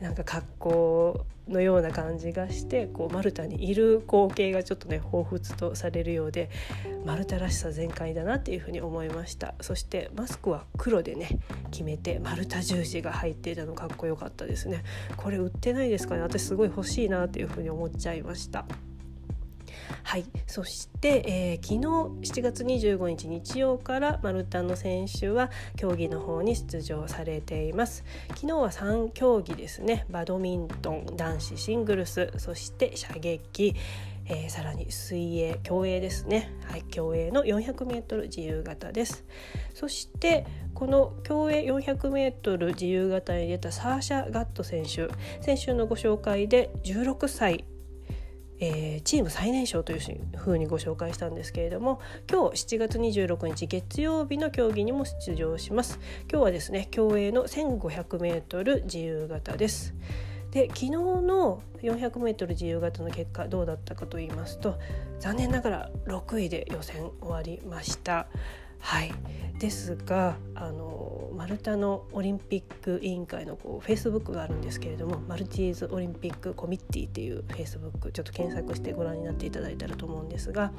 [0.00, 6.50] なんか格好のような感じがしてこうマルタにいる光景がちょっとね彷彿とされるようで
[7.04, 9.54] マルタらしさ全開だなっていうふうに思いました。
[9.60, 11.38] そしてマスクは黒でね
[11.70, 14.82] 決めてマルタ十字が入っていたのかっこよかったですね。
[15.16, 16.22] これ売ってないですかね？
[16.22, 18.66] 私すごい欲しいなっていうふうに思っちゃいました。
[20.02, 21.80] はい、そして、えー昨日
[22.32, 28.04] 7月25日日曜からマルタの選手は競技の方に出場されています。
[28.30, 30.06] 昨日は3競技ですね。
[30.10, 32.32] バドミントン男子シングルス。
[32.36, 33.74] そして射撃。
[34.26, 36.50] えーさらに水泳競泳ですね。
[36.64, 36.82] はい。
[36.84, 39.24] 競泳の 400m 自由形です。
[39.74, 45.08] そしてこの競泳 400m 自由形に出たサーシャ・ガット選手。
[45.42, 47.64] 先週のご紹介で16歳
[48.60, 50.00] えーチーム最年少という
[50.36, 52.00] ふうにご紹介したんですけれども
[52.30, 55.98] 今日7月26日月曜日の競技にも出場します。
[56.30, 59.94] 今日はですね競泳の 1500m 自由形です。
[60.50, 64.78] で昨日の 400m 自由形の結果どうだったかと言いますと
[65.18, 68.28] 残念ながら6位で予選終わりました。
[68.84, 69.14] はい
[69.58, 80.70] ですがあのマルタのオリンピック委員会のこうフェイスブックがあるんですけれどもマルティーズオリンピックコミッティっていうフェイスブックちょっと検索してご覧になっていただいたらと思うんですが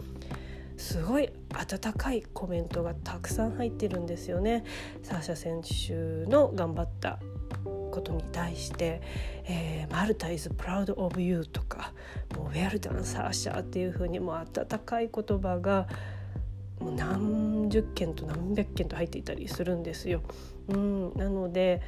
[0.78, 4.66] すごい温かいコメントがたくさん入ってるんですよね。
[5.03, 7.20] サーシャ選手の頑張った
[7.64, 9.01] ことに対して
[9.47, 11.93] 「えー、マルタ is proud of you」とか
[12.36, 15.88] 「もうウェルダンサーシャ」っていう風にもう温かい言葉が
[16.80, 20.21] もう何十件と何百件と入っていたりするんですよ。
[20.67, 21.82] うん、なので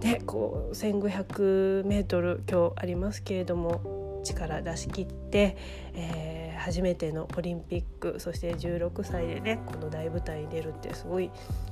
[0.00, 5.56] ね、こう 1,500m 今日ありますけれども力出し切って、
[5.94, 11.30] えー、初めてのオリンピックそして16歳でねこの大舞台に出るってすごい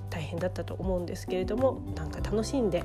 [0.09, 2.85] 大変だったと思うんですけれどもなんか楽しんで、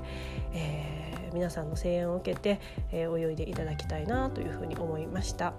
[0.54, 2.60] えー、皆さんの声援を受けて、
[2.92, 5.54] えー、泳いでいただきたいなというふうに思いました。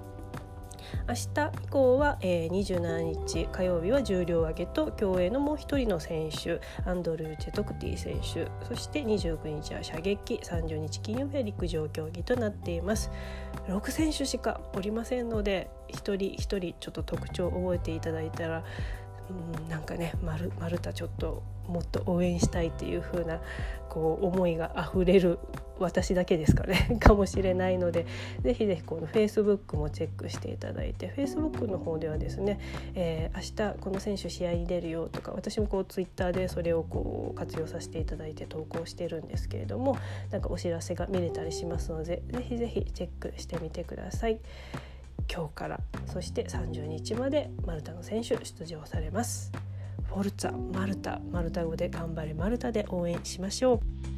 [1.09, 13.11] 明日以降は、えー、27日火曜日は重量挙げと競泳のもう一人の選手アンドルー・チェトクティ選手そして29日は射撃30日金曜日は陸上競技となっています。
[13.69, 18.65] 6選手しかおりませんので一人一人ちょっと特徴を覚えていただいたら
[19.31, 23.41] うんなんかね丸丸太ちょっともっと応援したいっていう風な
[23.89, 25.39] こう思いがあふれる
[25.79, 28.07] 私だけですかね かもしれないので
[28.43, 32.59] ぜひぜひこの Facebook もチェックしていただいて Facebook の方ではですね、
[32.95, 39.97] えー、明日この選手試合に出るよとか私もこう Twitter でそれをこう活用させていただいて投稿してるんですけれども
[40.31, 44.41] なんかお知らせが見れたりしますのでぜひぜひチェックしてみてください。
[45.33, 49.53] 今日からそして30日までマルタの選手出場されます。
[50.07, 54.18] フォルツァマルタマルタ語で頑張れマルタで応援しましょう。